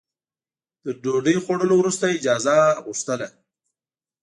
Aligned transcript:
تر 0.81 0.91
ډوډۍ 1.03 1.35
خوړلو 1.43 1.75
وروسته 1.79 2.05
اجازه 2.17 2.55
غوښتله. 2.85 3.27